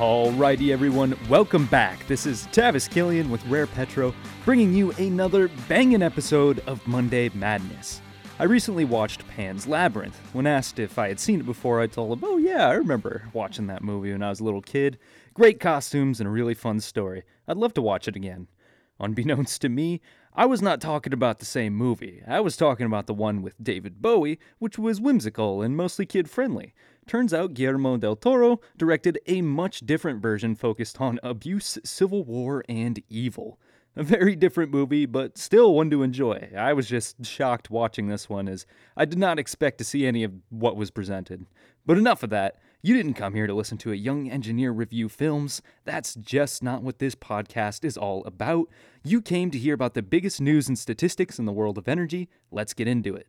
[0.00, 2.06] Alrighty, everyone, welcome back.
[2.06, 4.14] This is Tavis Killian with Rare Petro,
[4.46, 8.00] bringing you another banging episode of Monday Madness.
[8.38, 10.18] I recently watched Pan's Labyrinth.
[10.32, 13.28] When asked if I had seen it before, I told him, Oh, yeah, I remember
[13.34, 14.98] watching that movie when I was a little kid.
[15.34, 17.24] Great costumes and a really fun story.
[17.46, 18.48] I'd love to watch it again.
[19.00, 20.00] Unbeknownst to me,
[20.34, 22.22] I was not talking about the same movie.
[22.26, 26.30] I was talking about the one with David Bowie, which was whimsical and mostly kid
[26.30, 26.72] friendly.
[27.10, 32.64] Turns out Guillermo del Toro directed a much different version focused on abuse, civil war,
[32.68, 33.58] and evil.
[33.96, 36.52] A very different movie, but still one to enjoy.
[36.56, 38.64] I was just shocked watching this one as
[38.96, 41.46] I did not expect to see any of what was presented.
[41.84, 42.60] But enough of that.
[42.80, 45.62] You didn't come here to listen to a young engineer review films.
[45.84, 48.68] That's just not what this podcast is all about.
[49.02, 52.28] You came to hear about the biggest news and statistics in the world of energy.
[52.52, 53.26] Let's get into it.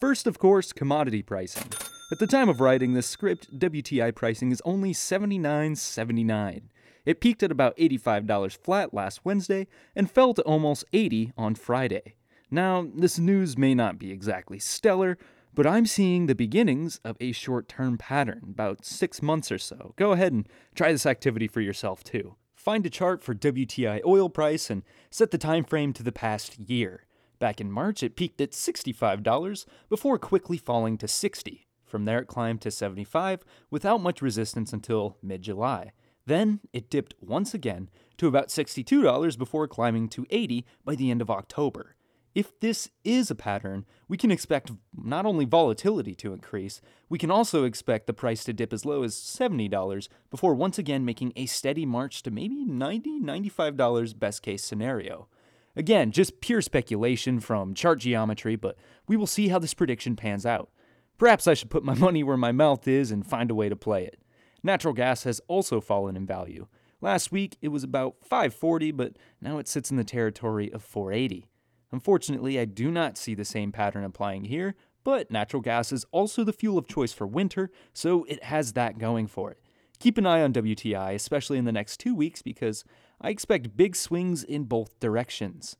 [0.00, 1.70] First, of course, commodity pricing.
[2.12, 6.62] At the time of writing this script, WTI pricing is only $79.79.
[7.06, 12.16] It peaked at about $85 flat last Wednesday and fell to almost 80 on Friday.
[12.50, 15.18] Now, this news may not be exactly stellar,
[15.54, 19.94] but I'm seeing the beginnings of a short term pattern, about six months or so.
[19.94, 22.34] Go ahead and try this activity for yourself too.
[22.56, 26.58] Find a chart for WTI oil price and set the time frame to the past
[26.58, 27.06] year.
[27.38, 31.68] Back in March, it peaked at $65 before quickly falling to 60.
[31.90, 35.90] From there, it climbed to 75 without much resistance until mid July.
[36.24, 41.20] Then it dipped once again to about $62 before climbing to 80 by the end
[41.20, 41.96] of October.
[42.32, 47.32] If this is a pattern, we can expect not only volatility to increase, we can
[47.32, 51.46] also expect the price to dip as low as $70 before once again making a
[51.46, 55.26] steady march to maybe $90, $95 best case scenario.
[55.74, 58.76] Again, just pure speculation from chart geometry, but
[59.08, 60.70] we will see how this prediction pans out.
[61.20, 63.76] Perhaps I should put my money where my mouth is and find a way to
[63.76, 64.18] play it.
[64.62, 66.66] Natural gas has also fallen in value.
[67.02, 71.46] Last week it was about 540, but now it sits in the territory of 480.
[71.92, 76.42] Unfortunately, I do not see the same pattern applying here, but natural gas is also
[76.42, 79.60] the fuel of choice for winter, so it has that going for it.
[79.98, 82.82] Keep an eye on WTI, especially in the next two weeks, because
[83.20, 85.76] I expect big swings in both directions.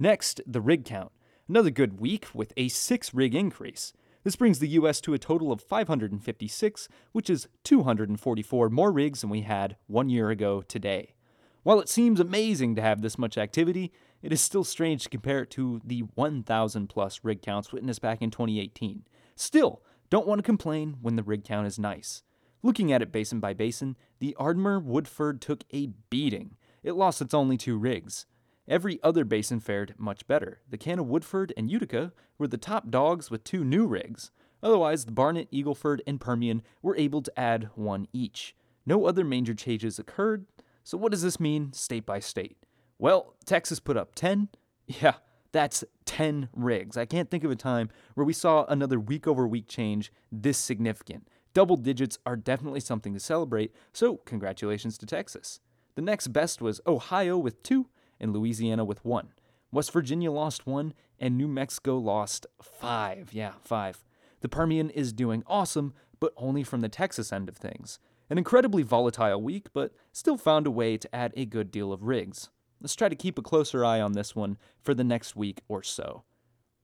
[0.00, 1.12] Next, the rig count.
[1.48, 3.92] Another good week with a six rig increase.
[4.22, 9.30] This brings the US to a total of 556, which is 244 more rigs than
[9.30, 11.14] we had one year ago today.
[11.62, 13.92] While it seems amazing to have this much activity,
[14.22, 18.20] it is still strange to compare it to the 1,000 plus rig counts witnessed back
[18.20, 19.04] in 2018.
[19.36, 22.22] Still, don't want to complain when the rig count is nice.
[22.62, 26.56] Looking at it basin by basin, the Ardmore Woodford took a beating.
[26.82, 28.26] It lost its only two rigs.
[28.70, 30.60] Every other basin fared much better.
[30.70, 34.30] The Cana Woodford and Utica were the top dogs with two new rigs.
[34.62, 38.54] Otherwise, the Barnett, Eagleford, and Permian were able to add one each.
[38.86, 40.46] No other major changes occurred.
[40.84, 42.58] So, what does this mean state by state?
[42.96, 44.48] Well, Texas put up 10.
[45.00, 45.14] Yeah,
[45.52, 46.96] that's 10 rigs.
[46.96, 50.58] I can't think of a time where we saw another week over week change this
[50.58, 51.28] significant.
[51.54, 55.60] Double digits are definitely something to celebrate, so congratulations to Texas.
[55.94, 57.86] The next best was Ohio with two,
[58.20, 59.28] and Louisiana with one.
[59.72, 63.30] West Virginia lost one, and New Mexico lost five.
[63.32, 64.04] Yeah, five.
[64.40, 67.98] The Permian is doing awesome, but only from the Texas end of things.
[68.28, 72.04] An incredibly volatile week, but still found a way to add a good deal of
[72.04, 72.50] rigs.
[72.80, 75.82] Let's try to keep a closer eye on this one for the next week or
[75.82, 76.24] so.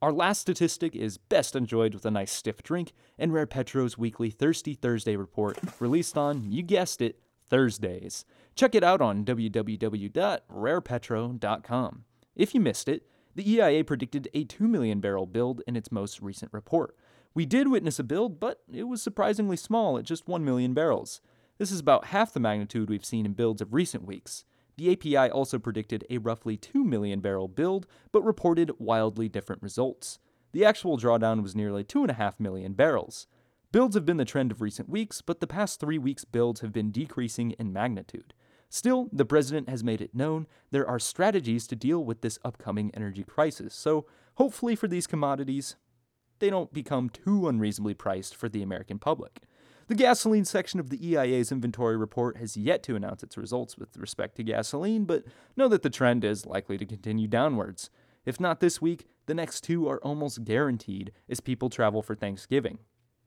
[0.02, 4.28] Our last statistic is best enjoyed with a nice stiff drink and Rare Petro's weekly
[4.28, 7.18] Thirsty Thursday report, released on, you guessed it,
[7.48, 8.26] Thursdays.
[8.54, 12.04] Check it out on www.rarepetro.com.
[12.34, 16.22] If you missed it, the EIA predicted a 2 million barrel build in its most
[16.22, 16.96] recent report.
[17.34, 21.20] We did witness a build, but it was surprisingly small at just 1 million barrels.
[21.58, 24.46] This is about half the magnitude we've seen in builds of recent weeks.
[24.78, 30.18] The API also predicted a roughly 2 million barrel build, but reported wildly different results.
[30.52, 33.26] The actual drawdown was nearly 2.5 million barrels.
[33.76, 36.72] Builds have been the trend of recent weeks, but the past three weeks' builds have
[36.72, 38.32] been decreasing in magnitude.
[38.70, 42.90] Still, the president has made it known there are strategies to deal with this upcoming
[42.94, 44.06] energy crisis, so
[44.36, 45.76] hopefully for these commodities,
[46.38, 49.42] they don't become too unreasonably priced for the American public.
[49.88, 53.94] The gasoline section of the EIA's inventory report has yet to announce its results with
[53.98, 55.24] respect to gasoline, but
[55.54, 57.90] know that the trend is likely to continue downwards.
[58.24, 62.78] If not this week, the next two are almost guaranteed as people travel for Thanksgiving.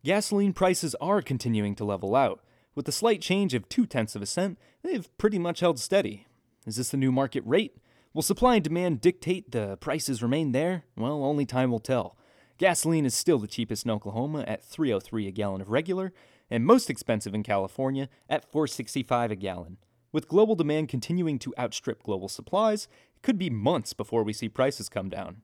[0.03, 2.39] Gasoline prices are continuing to level out.
[2.73, 6.25] With a slight change of two tenths of a cent, they've pretty much held steady.
[6.65, 7.75] Is this the new market rate?
[8.13, 10.85] Will supply and demand dictate the prices remain there?
[10.95, 12.17] Well, only time will tell.
[12.57, 16.13] Gasoline is still the cheapest in Oklahoma at 303 a gallon of regular,
[16.49, 19.77] and most expensive in California at 4.65 a gallon.
[20.13, 24.47] With global demand continuing to outstrip global supplies, it could be months before we see
[24.47, 25.41] prices come down.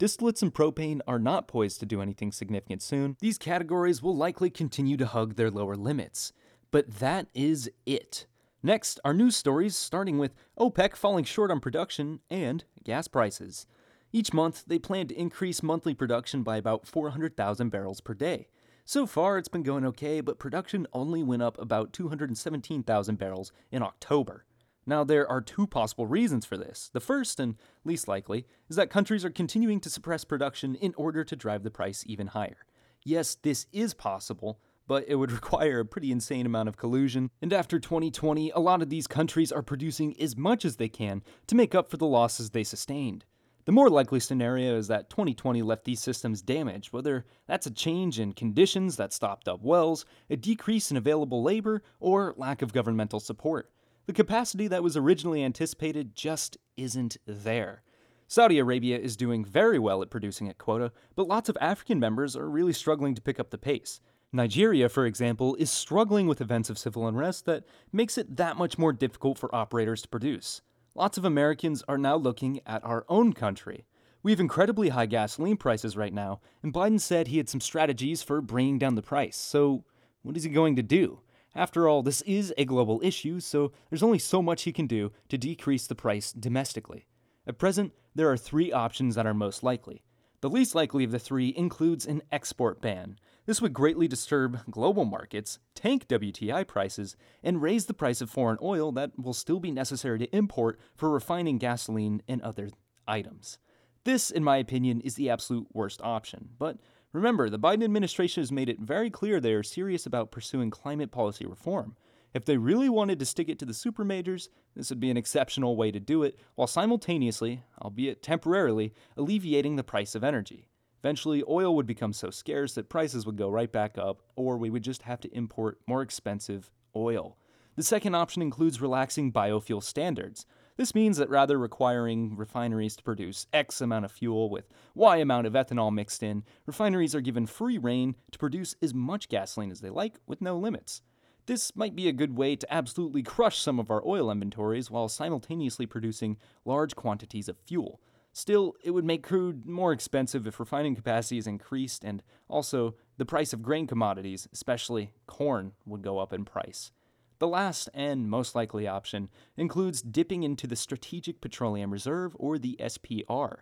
[0.00, 3.18] Distillates and propane are not poised to do anything significant soon.
[3.20, 6.32] These categories will likely continue to hug their lower limits.
[6.70, 8.24] But that is it.
[8.62, 13.66] Next, our news stories starting with OPEC falling short on production and gas prices.
[14.10, 18.48] Each month, they plan to increase monthly production by about 400,000 barrels per day.
[18.86, 23.82] So far, it's been going okay, but production only went up about 217,000 barrels in
[23.82, 24.46] October.
[24.90, 26.90] Now, there are two possible reasons for this.
[26.92, 27.54] The first, and
[27.84, 31.70] least likely, is that countries are continuing to suppress production in order to drive the
[31.70, 32.66] price even higher.
[33.04, 34.58] Yes, this is possible,
[34.88, 37.30] but it would require a pretty insane amount of collusion.
[37.40, 41.22] And after 2020, a lot of these countries are producing as much as they can
[41.46, 43.24] to make up for the losses they sustained.
[43.66, 48.18] The more likely scenario is that 2020 left these systems damaged, whether that's a change
[48.18, 53.20] in conditions that stopped up wells, a decrease in available labor, or lack of governmental
[53.20, 53.70] support.
[54.06, 57.82] The capacity that was originally anticipated just isn't there.
[58.26, 62.36] Saudi Arabia is doing very well at producing at quota, but lots of African members
[62.36, 64.00] are really struggling to pick up the pace.
[64.32, 68.78] Nigeria, for example, is struggling with events of civil unrest that makes it that much
[68.78, 70.62] more difficult for operators to produce.
[70.94, 73.84] Lots of Americans are now looking at our own country.
[74.22, 78.22] We have incredibly high gasoline prices right now, and Biden said he had some strategies
[78.22, 79.36] for bringing down the price.
[79.36, 79.84] So,
[80.22, 81.20] what is he going to do?
[81.54, 85.12] After all, this is a global issue, so there's only so much he can do
[85.28, 87.06] to decrease the price domestically.
[87.46, 90.04] At present, there are three options that are most likely.
[90.40, 93.18] The least likely of the three includes an export ban.
[93.46, 98.58] This would greatly disturb global markets, tank WTI prices, and raise the price of foreign
[98.62, 102.70] oil that will still be necessary to import for refining gasoline and other
[103.08, 103.58] items.
[104.04, 106.78] This, in my opinion, is the absolute worst option, but
[107.12, 111.10] Remember, the Biden administration has made it very clear they are serious about pursuing climate
[111.10, 111.96] policy reform.
[112.32, 115.16] If they really wanted to stick it to the super majors, this would be an
[115.16, 120.68] exceptional way to do it, while simultaneously, albeit temporarily, alleviating the price of energy.
[121.02, 124.70] Eventually, oil would become so scarce that prices would go right back up, or we
[124.70, 127.36] would just have to import more expensive oil.
[127.74, 130.46] The second option includes relaxing biofuel standards.
[130.76, 135.46] This means that rather requiring refineries to produce X amount of fuel with Y amount
[135.46, 139.80] of ethanol mixed in, refineries are given free rein to produce as much gasoline as
[139.80, 141.02] they like with no limits.
[141.46, 145.08] This might be a good way to absolutely crush some of our oil inventories while
[145.08, 148.00] simultaneously producing large quantities of fuel.
[148.32, 153.26] Still, it would make crude more expensive if refining capacity is increased, and also the
[153.26, 156.92] price of grain commodities, especially corn, would go up in price.
[157.40, 162.76] The last and most likely option includes dipping into the Strategic Petroleum Reserve or the
[162.78, 163.60] SPR.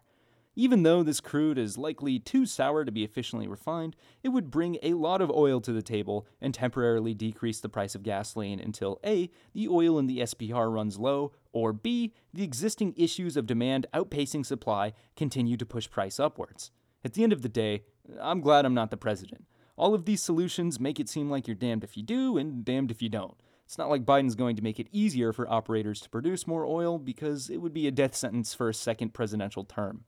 [0.56, 3.94] Even though this crude is likely too sour to be efficiently refined,
[4.24, 7.94] it would bring a lot of oil to the table and temporarily decrease the price
[7.94, 12.94] of gasoline until A, the oil in the SPR runs low, or B, the existing
[12.96, 16.72] issues of demand outpacing supply continue to push price upwards.
[17.04, 17.84] At the end of the day,
[18.20, 19.44] I'm glad I'm not the president.
[19.76, 22.90] All of these solutions make it seem like you're damned if you do and damned
[22.90, 23.40] if you don't.
[23.68, 26.98] It's not like Biden's going to make it easier for operators to produce more oil
[26.98, 30.06] because it would be a death sentence for a second presidential term.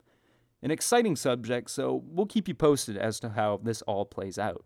[0.63, 4.65] An exciting subject, so we'll keep you posted as to how this all plays out.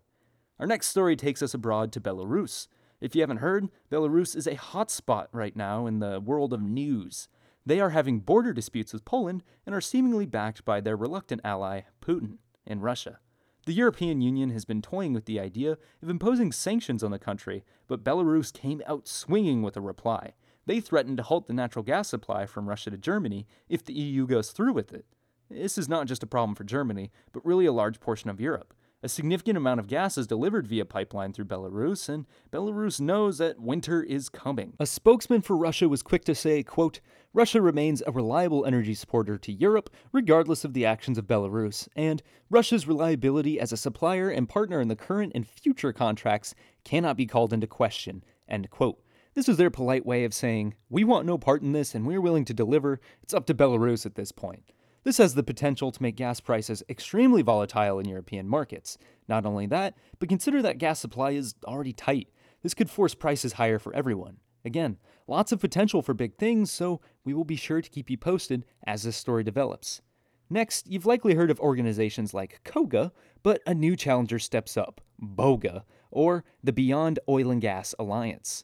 [0.61, 2.69] Our next story takes us abroad to Belarus.
[3.01, 7.27] If you haven't heard, Belarus is a hotspot right now in the world of news.
[7.65, 11.81] They are having border disputes with Poland and are seemingly backed by their reluctant ally,
[12.01, 13.19] Putin, in Russia.
[13.65, 17.63] The European Union has been toying with the idea of imposing sanctions on the country,
[17.87, 20.33] but Belarus came out swinging with a reply.
[20.67, 24.27] They threatened to halt the natural gas supply from Russia to Germany if the EU
[24.27, 25.05] goes through with it.
[25.49, 28.74] This is not just a problem for Germany, but really a large portion of Europe.
[29.05, 33.59] A significant amount of gas is delivered via pipeline through Belarus, and Belarus knows that
[33.59, 34.73] winter is coming.
[34.79, 39.37] A spokesman for Russia was quick to say, quote, Russia remains a reliable energy supporter
[39.37, 44.49] to Europe, regardless of the actions of Belarus, and Russia's reliability as a supplier and
[44.49, 48.99] partner in the current and future contracts cannot be called into question, end quote.
[49.35, 52.21] This is their polite way of saying, we want no part in this and we're
[52.21, 52.99] willing to deliver.
[53.21, 54.71] It's up to Belarus at this point.
[55.05, 58.97] This has the potential to make gas prices extremely volatile in European markets.
[59.27, 62.29] Not only that, but consider that gas supply is already tight.
[62.63, 64.37] This could force prices higher for everyone.
[64.65, 64.97] Again,
[65.27, 68.65] lots of potential for big things, so we will be sure to keep you posted
[68.87, 70.01] as this story develops.
[70.49, 73.11] Next, you've likely heard of organizations like KOGA,
[73.43, 78.63] but a new challenger steps up BOGA, or the Beyond Oil and Gas Alliance.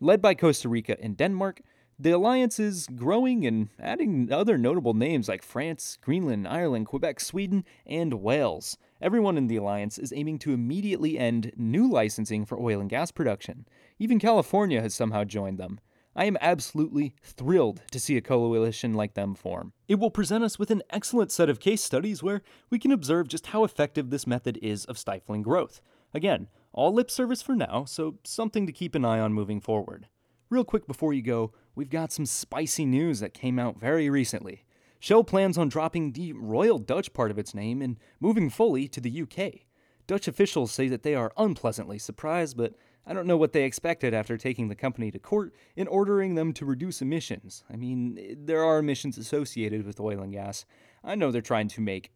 [0.00, 1.62] Led by Costa Rica and Denmark,
[2.00, 7.62] the alliance is growing and adding other notable names like France, Greenland, Ireland, Quebec, Sweden,
[7.84, 8.78] and Wales.
[9.02, 13.10] Everyone in the alliance is aiming to immediately end new licensing for oil and gas
[13.10, 13.66] production.
[13.98, 15.78] Even California has somehow joined them.
[16.16, 19.74] I am absolutely thrilled to see a coalition like them form.
[19.86, 22.40] It will present us with an excellent set of case studies where
[22.70, 25.82] we can observe just how effective this method is of stifling growth.
[26.14, 30.08] Again, all lip service for now, so something to keep an eye on moving forward.
[30.48, 34.64] Real quick before you go, we've got some spicy news that came out very recently.
[34.98, 39.00] Shell plans on dropping the Royal Dutch part of its name and moving fully to
[39.00, 39.66] the UK.
[40.06, 42.74] Dutch officials say that they are unpleasantly surprised, but
[43.06, 46.52] I don't know what they expected after taking the company to court and ordering them
[46.54, 47.64] to reduce emissions.
[47.72, 50.66] I mean, there are emissions associated with oil and gas.
[51.02, 52.12] I know they're trying to make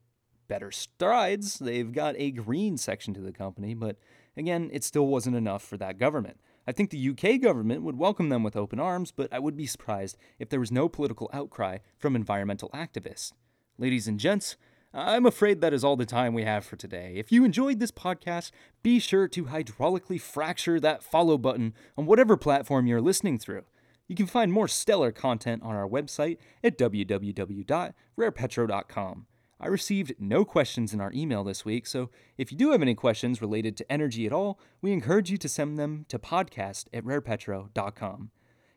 [0.47, 1.59] better strides.
[1.59, 3.97] They've got a green section to the company, but
[4.37, 6.39] again, it still wasn't enough for that government.
[6.67, 9.67] I think the UK government would welcome them with open arms, but I would be
[9.67, 13.33] surprised if there was no political outcry from environmental activists.
[13.79, 14.57] Ladies and gents,
[14.93, 17.15] I'm afraid that is all the time we have for today.
[17.17, 18.53] If you enjoyed this podcast,
[18.83, 23.65] be sure to hydraulically fracture that follow button on whatever platform you're listening through.
[24.07, 29.27] You can find more stellar content on our website at www.rarepetro.com.
[29.65, 32.95] I received no questions in our email this week, so if you do have any
[32.95, 37.03] questions related to energy at all, we encourage you to send them to podcast at
[37.03, 38.31] rarepetro.com.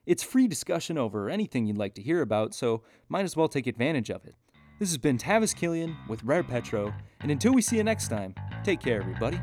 [0.06, 3.68] It's free discussion over anything you'd like to hear about, so might as well take
[3.68, 4.36] advantage of it.
[4.80, 8.34] This has been Tavis Killian with Rare Petro, and until we see you next time,
[8.64, 9.42] take care, everybody.